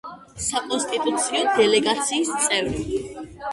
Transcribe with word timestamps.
საკონსტიტუციო 0.45 1.43
დელეგაციის 1.59 2.35
წევრი. 2.49 3.07